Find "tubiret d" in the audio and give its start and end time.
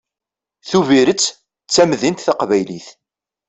0.69-1.69